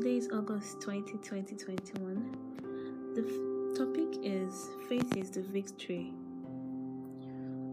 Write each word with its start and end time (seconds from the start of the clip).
Today 0.00 0.16
is 0.16 0.30
August 0.32 0.80
20, 0.80 1.12
2021. 1.18 3.12
The 3.14 3.20
f- 3.20 3.76
topic 3.76 4.08
is 4.22 4.70
Faith 4.88 5.14
is 5.14 5.30
the 5.30 5.42
Victory. 5.42 6.14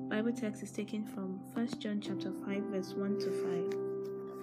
Bible 0.10 0.34
text 0.34 0.62
is 0.62 0.71
taken 0.71 1.05
from 1.05 1.40
1 1.54 1.79
John 1.79 2.02
chapter 2.02 2.34
5 2.46 2.63
verse 2.63 2.94
1 2.95 3.20
to 3.20 3.32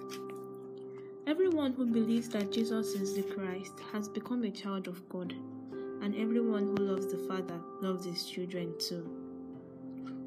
5. 0.09 1.27
Everyone 1.27 1.73
who 1.73 1.85
believes 1.85 2.27
that 2.29 2.51
Jesus 2.51 2.87
is 2.95 3.13
the 3.13 3.21
Christ 3.21 3.73
has 3.93 4.09
become 4.09 4.43
a 4.45 4.49
child 4.49 4.87
of 4.87 5.07
God, 5.07 5.35
and 6.01 6.15
everyone 6.15 6.63
who 6.75 6.77
loves 6.85 7.11
the 7.11 7.19
Father 7.27 7.59
loves 7.83 8.03
his 8.03 8.25
children 8.25 8.73
too. 8.79 9.07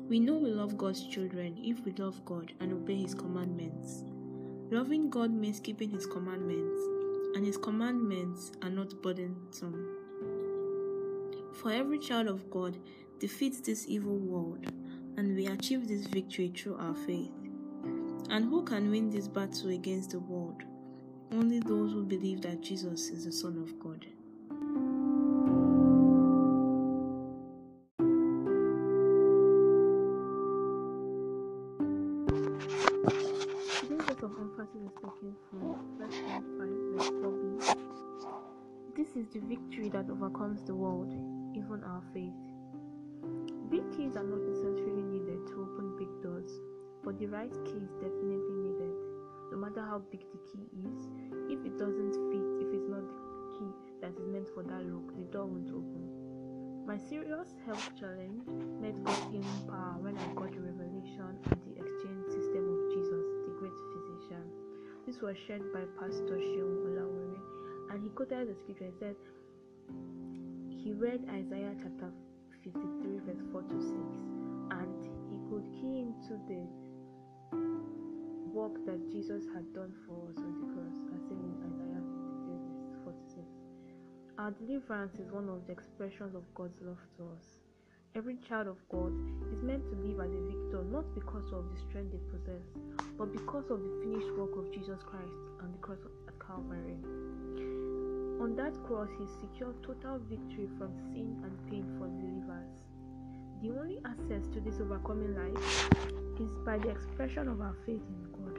We 0.08 0.20
know 0.20 0.34
we 0.34 0.50
love 0.50 0.78
God's 0.78 1.04
children 1.08 1.58
if 1.60 1.84
we 1.84 1.90
love 1.94 2.24
God 2.24 2.52
and 2.60 2.72
obey 2.72 3.02
his 3.02 3.14
commandments. 3.14 4.04
Loving 4.70 5.10
God 5.10 5.32
means 5.32 5.58
keeping 5.58 5.90
his 5.90 6.06
commandments, 6.06 6.78
and 7.34 7.44
his 7.44 7.56
commandments 7.56 8.52
are 8.62 8.70
not 8.70 9.00
burdensome. 9.02 9.88
For 11.54 11.72
every 11.72 11.98
child 11.98 12.28
of 12.28 12.48
God 12.50 12.78
defeats 13.18 13.60
this 13.60 13.86
evil 13.88 14.16
world, 14.16 14.66
and 15.16 15.34
we 15.34 15.46
achieve 15.46 15.88
this 15.88 16.06
victory 16.06 16.52
through 16.56 16.76
our 16.76 16.94
faith. 16.94 17.32
And 18.30 18.44
who 18.44 18.62
can 18.62 18.90
win 18.90 19.10
this 19.10 19.26
battle 19.26 19.70
against 19.70 20.10
the 20.10 20.20
world? 20.20 20.62
Only 21.32 21.60
those 21.60 21.92
who 21.92 22.04
believe 22.04 22.42
that 22.42 22.60
Jesus 22.60 23.08
is 23.08 23.24
the 23.24 23.32
Son 23.32 23.58
of 23.58 23.78
God. 23.78 24.06
Today's 33.80 34.02
verse 34.06 34.22
of 34.22 34.32
emphasis 34.38 34.82
is 34.84 34.92
taken 34.96 35.34
from 35.50 35.60
1 35.60 35.60
John 35.60 35.67
5, 37.08 37.14
verse 37.22 37.74
4b. 38.20 38.96
This 38.96 39.16
is 39.16 39.28
the 39.32 39.40
victory 39.40 39.88
that 39.90 40.10
overcomes 40.10 40.62
the 40.62 40.74
world, 40.74 41.08
even 41.56 41.82
our 41.84 42.02
faith. 42.12 42.36
Big 43.70 43.84
keys 43.96 44.16
are 44.16 44.24
not 44.24 44.40
necessarily 44.44 45.02
needed 45.02 45.46
to 45.46 45.54
open 45.62 45.96
big 45.96 46.08
doors, 46.22 46.50
but 47.04 47.18
the 47.18 47.26
right 47.26 47.52
key 47.64 47.80
is 47.80 47.92
definitely 47.96 48.56
needed. 48.60 48.92
No 49.52 49.56
matter 49.56 49.80
how 49.80 50.02
big 50.10 50.20
the 50.20 50.38
key 50.52 50.68
is, 50.84 51.08
if 51.48 51.64
it 51.64 51.78
doesn't 51.78 52.12
fit, 52.12 52.46
if 52.60 52.74
it's 52.76 52.88
not 52.88 53.00
the 53.00 53.58
key 53.58 53.72
that 54.02 54.12
is 54.12 54.28
meant 54.28 54.48
for 54.52 54.62
that 54.64 54.84
lock, 54.84 55.08
the 55.16 55.24
door 55.32 55.46
won't 55.46 55.70
open. 55.70 56.04
My 56.86 56.98
serious 56.98 57.54
health 57.64 57.88
challenge 57.98 58.44
met 58.80 59.02
God's 59.04 59.32
healing 59.32 59.60
power 59.68 59.96
when 60.00 60.16
I 60.18 60.26
got 60.34 60.52
the 60.52 60.60
revelation 60.60 61.40
and 61.48 61.60
the 61.64 61.80
exchange 61.80 61.97
This 65.08 65.22
was 65.22 65.36
shared 65.46 65.72
by 65.72 65.80
Pastor 65.98 66.36
Sheung 66.36 66.84
Olawere, 66.84 67.40
and 67.88 68.04
he 68.04 68.10
quoted 68.10 68.44
the 68.46 68.54
scripture 68.60 68.92
and 68.92 68.98
said, 69.00 69.16
he 70.68 70.92
read 70.92 71.24
Isaiah 71.32 71.72
chapter 71.80 72.12
53, 72.62 73.16
verse 73.24 73.40
4 73.50 73.62
to 73.72 73.80
6, 73.80 73.88
and 73.88 74.92
he 75.32 75.40
could 75.48 75.64
key 75.80 76.04
into 76.04 76.36
the 76.44 76.60
work 78.52 78.76
that 78.84 79.00
Jesus 79.08 79.48
had 79.56 79.64
done 79.72 79.96
for 80.04 80.28
us 80.28 80.36
on 80.44 80.52
the 80.60 80.76
cross, 80.76 81.00
as 81.16 81.24
seen 81.24 81.40
in 81.40 81.56
Isaiah 81.72 82.04
53, 82.04 82.68
verse 82.68 83.00
4 83.08 83.12
to 83.16 83.24
6. 83.32 83.48
Our 84.36 84.52
deliverance 84.60 85.16
is 85.16 85.32
one 85.32 85.48
of 85.48 85.64
the 85.64 85.72
expressions 85.72 86.36
of 86.36 86.44
God's 86.52 86.76
love 86.84 87.00
to 87.16 87.32
us. 87.32 87.48
Every 88.14 88.36
child 88.48 88.66
of 88.68 88.76
God 88.88 89.12
is 89.52 89.62
meant 89.62 89.84
to 89.90 89.96
live 89.96 90.20
as 90.20 90.32
a 90.32 90.40
victor 90.46 90.82
not 90.90 91.04
because 91.14 91.52
of 91.52 91.64
the 91.70 91.78
strength 91.88 92.12
they 92.12 92.22
possess, 92.32 92.64
but 93.18 93.32
because 93.32 93.70
of 93.70 93.80
the 93.80 94.00
finished 94.02 94.32
work 94.36 94.56
of 94.56 94.72
Jesus 94.72 94.98
Christ 95.04 95.36
on 95.60 95.70
the 95.72 95.78
cross 95.78 95.98
at 96.26 96.34
Calvary. 96.44 96.96
On 98.40 98.54
that 98.56 98.72
cross, 98.86 99.08
he 99.18 99.26
secured 99.40 99.82
total 99.82 100.18
victory 100.30 100.68
from 100.78 100.96
sin 101.12 101.36
and 101.44 101.52
pain 101.68 101.84
for 101.98 102.08
believers. 102.08 102.70
The 103.62 103.70
only 103.78 103.98
access 104.04 104.46
to 104.54 104.60
this 104.60 104.80
overcoming 104.80 105.34
life 105.34 105.90
is 106.40 106.50
by 106.64 106.78
the 106.78 106.88
expression 106.88 107.48
of 107.48 107.60
our 107.60 107.76
faith 107.84 108.00
in 108.00 108.22
God. 108.32 108.58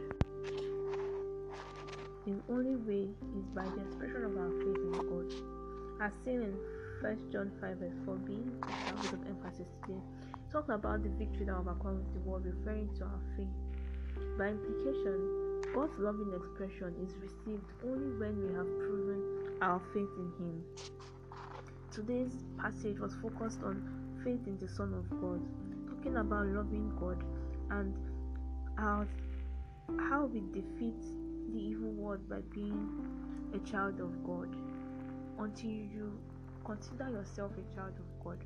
The 2.27 2.35
only 2.53 2.75
way 2.75 3.09
is 3.35 3.45
by 3.55 3.63
the 3.63 3.81
expression 3.81 4.25
of 4.25 4.37
our 4.37 4.51
faith 4.61 4.77
in 4.77 4.91
God. 4.91 5.33
As 6.01 6.13
seen 6.23 6.43
in 6.43 6.53
1 7.01 7.31
John 7.31 7.51
5 7.61 7.77
verse 7.77 7.95
4b, 8.05 8.88
bit 9.01 9.13
of 9.13 9.27
emphasis 9.27 9.67
today, 9.85 9.99
talks 10.51 10.69
about 10.69 11.03
the 11.03 11.09
victory 11.09 11.45
that 11.45 11.55
overcomes 11.55 12.07
the 12.13 12.19
world, 12.21 12.45
referring 12.45 12.89
to 12.97 13.03
our 13.03 13.21
faith. 13.37 13.47
By 14.37 14.49
implication, 14.49 15.61
God's 15.73 15.97
loving 15.99 16.33
expression 16.33 16.95
is 17.03 17.13
received 17.21 17.69
only 17.85 18.11
when 18.17 18.35
we 18.41 18.53
have 18.55 18.67
proven 18.79 19.21
our 19.61 19.79
faith 19.93 20.09
in 20.17 20.31
Him. 20.39 20.63
Today's 21.91 22.43
passage 22.57 22.99
was 22.99 23.13
focused 23.21 23.61
on 23.63 23.83
faith 24.23 24.47
in 24.47 24.57
the 24.59 24.67
Son 24.67 24.93
of 24.93 25.09
God, 25.21 25.41
talking 25.87 26.17
about 26.17 26.47
loving 26.47 26.91
God 26.99 27.23
and 27.71 27.93
how, 28.77 29.05
how 30.09 30.25
we 30.25 30.41
defeat 30.53 31.01
the 31.51 31.59
evil 31.59 31.91
world 31.91 32.27
by 32.29 32.39
being 32.53 32.89
a 33.53 33.59
child 33.69 33.99
of 33.99 34.23
God. 34.23 34.49
Until 35.37 35.69
you 35.69 36.11
consider 36.65 37.09
yourself 37.09 37.51
a 37.53 37.75
child 37.75 37.93
of 37.97 38.23
God, 38.23 38.37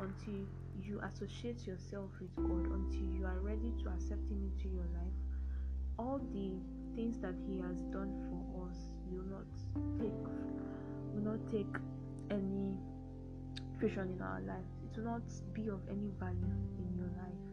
until 0.00 0.46
you 0.82 1.00
associate 1.00 1.66
yourself 1.66 2.10
with 2.20 2.34
God, 2.36 2.66
until 2.72 3.06
you 3.18 3.24
are 3.24 3.40
ready 3.40 3.72
to 3.82 3.88
accept 3.90 4.28
Him 4.30 4.52
into 4.52 4.68
your 4.68 4.86
life, 4.94 5.16
all 5.98 6.20
the 6.32 6.52
things 6.94 7.18
that 7.18 7.34
He 7.46 7.58
has 7.60 7.80
done 7.92 8.12
for 8.28 8.68
us 8.68 8.76
will 9.10 9.24
not 9.24 9.46
take 9.98 10.12
will 11.14 11.32
not 11.32 11.40
take 11.50 11.74
any 12.30 12.76
friction 13.78 14.12
in 14.16 14.22
our 14.22 14.40
life. 14.40 14.68
It 14.84 14.96
will 14.98 15.04
not 15.04 15.22
be 15.54 15.68
of 15.68 15.80
any 15.88 16.10
value 16.18 16.56
in 16.78 16.96
your 16.96 17.10
life. 17.16 17.46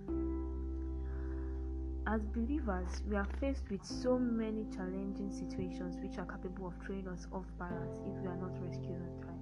As 2.05 2.21
believers, 2.25 3.01
we 3.09 3.15
are 3.15 3.27
faced 3.39 3.63
with 3.71 3.83
so 3.83 4.19
many 4.19 4.65
challenging 4.75 5.31
situations 5.31 5.95
which 6.01 6.17
are 6.17 6.25
capable 6.25 6.67
of 6.67 6.73
throwing 6.85 7.07
us 7.07 7.27
off 7.31 7.45
balance 7.57 7.97
if 8.05 8.21
we 8.21 8.27
are 8.27 8.35
not 8.35 8.51
rescued 8.61 8.99
on 8.99 9.21
time. 9.21 9.39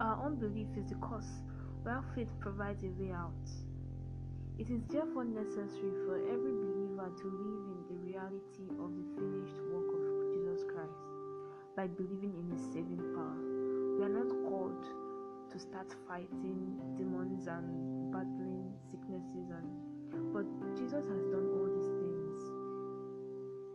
Our 0.00 0.26
unbelief 0.26 0.68
is 0.78 0.86
the 0.86 0.94
cause, 0.96 1.42
while 1.82 2.04
faith 2.14 2.28
provides 2.40 2.84
a 2.84 2.88
way 3.00 3.10
out. 3.12 3.48
It 4.58 4.68
is 4.68 4.82
therefore 4.88 5.24
necessary 5.24 5.96
for 6.04 6.20
every 6.28 6.52
believer 6.52 7.08
to 7.08 7.26
live 7.26 7.64
in 7.72 7.80
the 7.88 7.98
reality 8.04 8.68
of 8.76 8.92
the 8.92 9.06
finished 9.16 9.56
work 9.72 9.88
of 9.88 10.04
Jesus 10.36 10.60
Christ 10.68 11.00
by 11.76 11.86
believing 11.86 12.36
in 12.36 12.50
his 12.52 12.60
saving 12.72 13.00
power. 13.16 13.40
We 13.96 14.04
are 14.04 14.12
not 14.12 14.28
called 14.48 14.84
to 15.50 15.58
start 15.58 15.88
fighting 16.06 16.76
demons 16.96 17.46
and 17.46 18.12
battling 18.12 18.76
sicknesses 18.90 19.48
and 19.48 19.68
but 20.34 20.44
Jesus 20.76 21.06
has 21.06 21.22
done 21.32 21.46
all 21.56 21.68
these 21.70 21.92
things. 21.96 22.40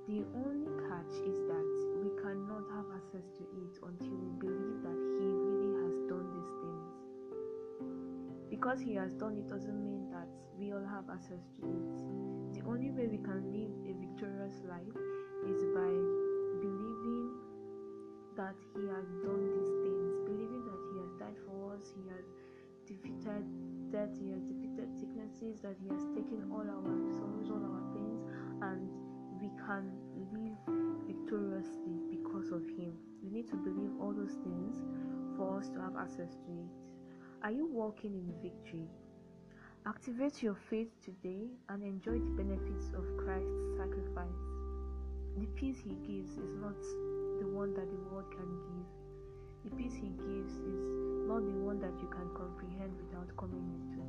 The 0.07 0.21
only 0.45 0.69
catch 0.87 1.15
is 1.25 1.39
that 1.49 1.69
we 2.03 2.09
cannot 2.21 2.69
have 2.75 2.85
access 2.93 3.25
to 3.39 3.43
it 3.43 3.73
until 3.81 4.13
we 4.13 4.29
believe 4.39 4.64
Because 8.65 8.81
he 8.81 8.95
has 8.95 9.13
done 9.21 9.37
it 9.37 9.45
doesn't 9.45 9.77
mean 9.77 10.09
that 10.09 10.25
we 10.57 10.73
all 10.73 10.81
have 10.89 11.05
access 11.13 11.45
to 11.61 11.69
it. 11.69 12.57
The 12.57 12.65
only 12.65 12.89
way 12.89 13.05
we 13.05 13.21
can 13.21 13.53
live 13.53 13.69
a 13.85 13.93
victorious 13.93 14.57
life 14.65 14.97
is 15.45 15.61
by 15.69 15.93
believing 16.65 17.29
that 18.33 18.57
He 18.73 18.89
has 18.89 19.05
done 19.21 19.45
these 19.53 19.69
things, 19.85 20.17
believing 20.25 20.65
that 20.65 20.81
He 20.81 20.97
has 20.97 21.13
died 21.21 21.37
for 21.45 21.77
us, 21.77 21.93
He 21.93 22.09
has 22.09 22.25
defeated 22.89 23.45
death, 23.93 24.09
He 24.17 24.33
has 24.33 24.41
defeated 24.41 24.89
sicknesses, 24.97 25.61
that 25.61 25.77
He 25.77 25.85
has 25.93 26.01
taken 26.17 26.49
all 26.49 26.65
our 26.65 26.89
sorrows, 27.13 27.53
all 27.53 27.61
our 27.61 27.85
pains, 27.93 28.25
and 28.65 28.89
we 29.37 29.53
can 29.61 29.93
live 30.33 30.57
victoriously 31.05 32.01
because 32.09 32.49
of 32.49 32.65
Him. 32.73 32.97
We 33.21 33.29
need 33.29 33.45
to 33.53 33.61
believe 33.61 33.93
all 34.01 34.09
those 34.09 34.41
things 34.41 34.81
for 35.37 35.61
us 35.61 35.69
to 35.69 35.77
have 35.85 35.93
access 36.01 36.33
to 36.33 36.49
it. 36.65 36.73
Are 37.43 37.51
you 37.51 37.67
walking 37.71 38.13
in 38.13 38.33
victory? 38.41 38.87
Activate 39.85 40.41
your 40.41 40.55
faith 40.69 40.89
today 41.03 41.45
and 41.69 41.83
enjoy 41.83 42.17
the 42.17 42.33
benefits 42.41 42.89
of 42.97 43.05
Christ's 43.17 43.77
sacrifice. 43.77 44.41
The 45.37 45.45
peace 45.53 45.77
He 45.83 45.93
gives 46.07 46.31
is 46.31 46.55
not 46.57 46.79
the 47.37 47.45
one 47.45 47.73
that 47.75 47.85
the 47.85 48.01
world 48.09 48.25
can 48.31 48.49
give. 48.65 49.69
The 49.69 49.75
peace 49.77 49.93
He 49.93 50.09
gives 50.25 50.53
is 50.57 50.81
not 51.29 51.45
the 51.45 51.59
one 51.61 51.79
that 51.81 51.93
you 52.01 52.09
can 52.09 52.29
comprehend 52.33 52.97
without 52.97 53.29
coming 53.37 53.61
into. 53.77 54.01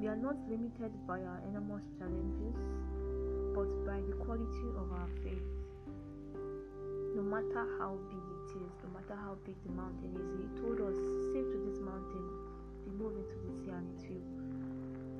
We 0.00 0.08
are 0.08 0.16
not 0.16 0.36
limited 0.50 0.90
by 1.06 1.22
our 1.22 1.40
enormous 1.46 1.86
challenges, 1.98 2.58
but 3.54 3.70
by 3.86 4.02
the 4.02 4.18
quality 4.24 4.68
of 4.74 4.90
our 4.90 5.08
faith. 5.22 5.46
No 7.14 7.22
matter 7.22 7.62
how 7.78 7.98
big 8.10 8.27
it 8.48 8.64
is, 8.64 8.72
no 8.80 8.88
matter 8.96 9.16
how 9.16 9.36
big 9.44 9.56
the 9.64 9.72
mountain 9.72 10.16
is, 10.16 10.28
He 10.40 10.46
told 10.60 10.80
us, 10.80 10.96
say 11.32 11.44
to 11.44 11.56
this 11.68 11.80
mountain, 11.84 12.24
be 12.84 12.90
moved 12.96 13.20
into 13.20 13.36
the 13.44 13.52
sea 13.60 13.72
and 13.76 13.84
it 13.92 14.02
will. 14.08 14.24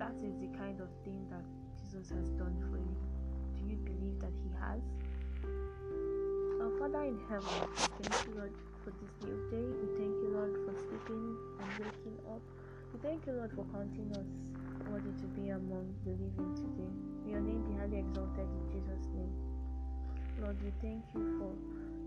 That 0.01 0.17
is 0.25 0.33
the 0.41 0.49
kind 0.57 0.81
of 0.81 0.89
thing 1.05 1.21
that 1.29 1.45
Jesus 1.77 2.09
has 2.09 2.29
done 2.41 2.57
for 2.73 2.81
you. 2.81 2.97
Do 3.57 3.61
you 3.69 3.77
believe 3.85 4.17
that 4.25 4.33
He 4.41 4.49
has? 4.57 4.81
Our 6.65 6.73
Father 6.81 7.05
in 7.05 7.21
heaven, 7.29 7.69
thank 8.01 8.17
you, 8.27 8.33
Lord, 8.41 8.55
for 8.85 8.91
this 8.97 9.13
new 9.23 9.37
day. 9.53 9.63
We 9.63 9.87
thank 10.01 10.15
you, 10.25 10.31
Lord, 10.33 10.55
for 10.65 10.73
sleeping 10.75 11.37
and 11.61 11.69
waking 11.85 12.19
up. 12.33 12.43
We 12.93 12.99
thank 13.05 13.27
you, 13.27 13.33
Lord, 13.37 13.53
for 13.53 13.67
counting 13.75 14.09
us 14.17 14.31
worthy 14.89 15.13
to 15.21 15.27
be 15.37 15.51
among 15.51 15.93
the 16.05 16.17
living 16.17 16.53
today. 16.57 16.93
May 17.25 17.33
your 17.37 17.45
name 17.45 17.63
be 17.69 17.77
highly 17.77 17.99
exalted 18.01 18.49
in 18.49 18.65
Jesus' 18.73 19.07
name. 19.13 19.35
Lord, 20.41 20.57
we 20.63 20.73
thank 20.81 21.05
you 21.15 21.37
for 21.39 21.53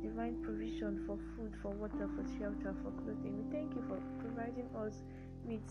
divine 0.01 0.41
provision 0.43 1.03
for 1.05 1.17
food, 1.35 1.53
for 1.61 1.71
water, 1.71 2.09
for 2.15 2.25
shelter, 2.37 2.75
for 2.83 2.91
clothing. 3.03 3.37
We 3.37 3.51
thank 3.51 3.75
you 3.75 3.83
for 3.87 3.99
providing 4.19 4.69
us 4.75 5.03
with 5.43 5.61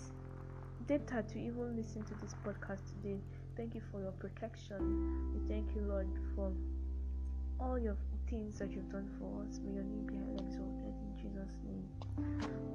data 0.86 1.22
to 1.22 1.38
even 1.38 1.76
listen 1.76 2.04
to 2.04 2.14
this 2.14 2.34
podcast 2.44 2.88
today. 2.88 3.18
Thank 3.56 3.74
you 3.74 3.82
for 3.90 4.00
your 4.00 4.12
protection. 4.12 5.32
We 5.34 5.48
thank 5.48 5.74
you, 5.74 5.82
Lord, 5.82 6.08
for 6.34 6.52
all 7.60 7.78
your 7.78 7.96
things 8.28 8.58
that 8.58 8.70
you've 8.70 8.90
done 8.90 9.08
for 9.18 9.42
us. 9.42 9.58
May 9.58 9.74
your 9.74 9.84
name 9.84 10.06
be 10.06 10.16
exalted 10.42 10.94
in 10.94 11.16
Jesus' 11.16 11.56
name. 11.64 11.88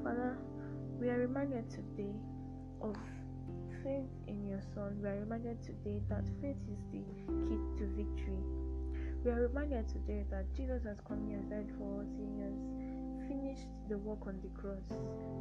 Father, 0.04 0.38
we 1.00 1.10
are 1.10 1.18
reminded 1.18 1.69
today 1.69 2.13
of 2.81 2.96
faith 3.84 4.12
in 4.28 4.46
your 4.46 4.62
Son. 4.74 5.00
We 5.01 5.08
are 5.10 5.19
reminded 5.19 5.62
today 5.62 6.01
that 6.10 6.25
faith 6.42 6.62
is 6.69 6.80
the 6.92 7.04
key 7.48 7.58
to 7.78 7.88
victory. 7.96 8.44
We 9.25 9.31
are 9.31 9.50
reminded 9.50 9.89
today 9.89 10.22
that 10.30 10.45
Jesus 10.54 10.86
has 10.86 11.01
come 11.01 11.25
here 11.25 11.42
and 11.42 11.50
died 11.50 11.74
for 11.81 12.06
us. 12.06 12.13
He 12.13 12.30
has 12.45 12.54
finished 13.25 13.66
the 13.89 13.98
work 13.98 14.22
on 14.30 14.38
the 14.45 14.54
cross, 14.54 14.86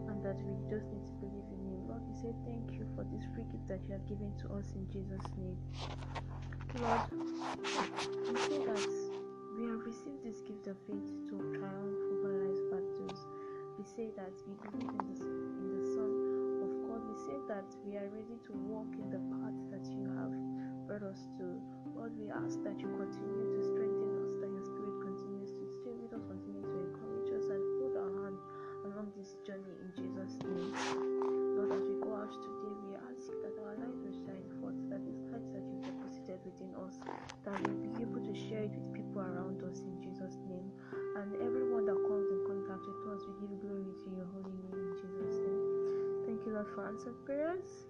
and 0.08 0.24
that 0.24 0.40
we 0.40 0.56
just 0.72 0.88
need 0.88 1.04
to 1.04 1.12
believe 1.20 1.44
in 1.52 1.60
Him. 1.68 1.84
Lord, 1.84 2.00
we 2.08 2.16
say 2.16 2.32
thank 2.48 2.72
you 2.72 2.88
for 2.96 3.04
this 3.12 3.28
free 3.36 3.44
gift 3.52 3.68
that 3.68 3.84
you 3.84 3.92
have 3.92 4.08
given 4.08 4.32
to 4.40 4.56
us 4.56 4.72
in 4.72 4.88
Jesus' 4.88 5.28
name. 5.36 5.60
Lord, 6.80 7.04
we 7.12 8.40
say 8.48 8.64
that 8.64 8.88
we 9.52 9.68
have 9.68 9.84
received 9.84 10.24
this 10.24 10.40
gift 10.48 10.64
of 10.64 10.80
faith 10.88 11.04
to 11.28 11.36
triumph 11.60 12.00
over 12.08 12.40
life's 12.40 12.64
battles. 12.72 13.20
We 13.76 13.84
say 13.84 14.08
that 14.16 14.32
we 14.48 14.56
believe 14.64 14.96
in 14.96 15.04
the, 15.12 15.16
in 15.60 15.66
the 15.76 15.84
Son 15.92 16.08
of 16.64 16.72
God. 16.88 17.04
We 17.04 17.16
say 17.28 17.36
that 17.52 17.68
we 17.84 18.00
are 18.00 18.08
ready 18.08 18.40
to 18.48 18.52
walk 18.64 18.88
in 18.96 19.12
the 19.12 19.20
path 19.28 19.60
that 19.76 19.84
you 19.92 20.08
have 20.08 20.32
brought 20.88 21.04
us 21.04 21.28
to. 21.36 21.83
Lord, 21.94 22.12
we 22.18 22.26
ask 22.26 22.58
that 22.66 22.74
you 22.82 22.90
continue 22.90 23.46
to 23.54 23.60
strengthen 23.70 24.10
us, 24.26 24.34
that 24.42 24.50
your 24.50 24.66
Spirit 24.66 24.98
continues 24.98 25.54
to 25.54 25.64
stay 25.78 25.94
with 25.94 26.10
us, 26.10 26.26
continue 26.26 26.66
to 26.66 26.76
encourage 26.90 27.30
us, 27.30 27.46
and 27.54 27.62
hold 27.78 27.94
our 27.94 28.12
hand 28.18 28.38
along 28.90 29.14
this 29.14 29.38
journey 29.46 29.78
in 29.78 29.88
Jesus' 29.94 30.34
name. 30.42 30.74
Lord, 31.54 31.70
as 31.70 31.86
we 31.86 31.94
go 32.02 32.18
out 32.18 32.34
today, 32.34 32.74
we 32.82 32.98
ask 32.98 33.30
that 33.46 33.54
our 33.62 33.78
light 33.78 33.94
will 34.02 34.16
shine 34.26 34.48
forth, 34.58 34.74
that 34.90 35.06
this 35.06 35.22
light 35.30 35.46
that 35.54 35.62
you've 35.64 35.86
deposited 35.86 36.42
within 36.42 36.74
us, 36.82 36.98
that 37.46 37.56
we'll 37.62 37.78
be 37.78 37.94
able 38.02 38.20
to 38.26 38.34
share 38.34 38.66
it 38.66 38.74
with 38.74 38.90
people 38.90 39.22
around 39.22 39.62
us 39.62 39.86
in 39.86 39.94
Jesus' 40.02 40.36
name. 40.50 40.66
And 41.14 41.30
everyone 41.38 41.86
that 41.86 41.96
comes 42.10 42.26
in 42.26 42.42
contact 42.42 42.84
with 42.90 43.14
us, 43.14 43.22
we 43.22 43.46
give 43.46 43.54
glory 43.62 43.94
to 44.02 44.08
your 44.18 44.26
holy 44.34 44.50
name 44.66 44.82
in 44.82 44.92
Jesus' 44.98 45.38
name. 45.46 45.62
Thank 46.26 46.42
you, 46.42 46.58
Lord, 46.58 46.68
for 46.74 46.90
answered 46.90 47.16
prayers. 47.22 47.86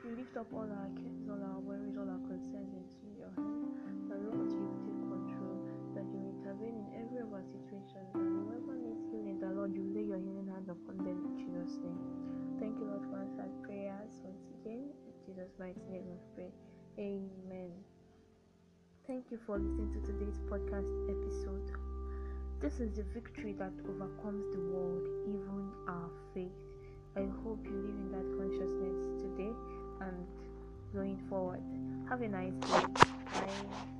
We 0.00 0.16
lift 0.16 0.32
up 0.40 0.48
all 0.50 0.64
our 0.64 0.90
cares, 0.96 1.28
all 1.28 1.44
our 1.44 1.60
worries, 1.60 1.96
all 2.00 2.08
our 2.08 2.24
concerns 2.24 3.03
your 3.24 3.32
hand. 3.40 4.12
The 4.12 4.16
Lord, 4.28 4.48
you 4.52 4.68
take 4.84 5.00
control, 5.08 5.56
that 5.96 6.04
you 6.12 6.20
intervene 6.36 6.76
in 6.76 6.88
every 7.00 7.24
of 7.24 7.32
our 7.32 7.44
situations, 7.48 8.08
and 8.12 8.44
whoever 8.44 8.76
needs 8.76 9.00
healing, 9.08 9.40
the 9.40 9.48
Lord, 9.48 9.72
you 9.72 9.84
lay 9.96 10.04
your 10.04 10.20
healing 10.20 10.52
hand 10.52 10.68
upon 10.68 11.00
them 11.00 11.24
in 11.24 11.32
Jesus' 11.40 11.80
name. 11.80 11.96
Thank 12.60 12.76
you, 12.76 12.86
Lord, 12.86 13.08
for 13.08 13.16
answered 13.24 13.52
prayers 13.64 14.12
once 14.20 14.44
again. 14.60 14.92
In 14.92 15.14
Jesus' 15.24 15.56
mighty 15.56 15.80
name 15.88 16.04
we 16.04 16.20
pray. 16.36 16.52
Amen. 17.00 17.72
Thank 19.06 19.32
you 19.32 19.38
for 19.44 19.58
listening 19.58 19.92
to 19.92 20.00
today's 20.04 20.38
podcast 20.48 20.88
episode. 21.08 21.72
This 22.60 22.80
is 22.80 22.96
the 22.96 23.04
victory 23.12 23.52
that 23.58 23.72
overcomes 23.88 24.44
the 24.54 24.60
world, 24.60 25.04
even 25.28 25.72
our 25.88 26.08
faith. 26.32 26.56
I 27.16 27.26
hope 27.44 27.60
you 27.64 27.76
live 27.76 27.98
in 28.00 28.10
that 28.12 28.26
consciousness 28.38 29.22
today 29.22 29.52
and 30.00 30.26
going 30.94 31.18
forward. 31.28 31.62
Have 32.08 32.22
a 32.22 32.28
nice 32.28 32.54
day. 32.54 33.13
Bye. 33.34 33.93